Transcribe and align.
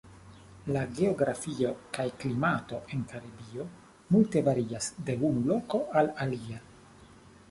La 0.75 0.81
geografio 0.99 1.73
kaj 1.97 2.05
klimato 2.23 2.79
en 2.95 3.03
Karibio 3.11 3.65
multe 4.15 4.43
varias 4.47 4.87
de 5.11 5.17
unu 5.29 5.45
loko 5.51 5.83
al 6.01 6.11
alia. 6.27 6.61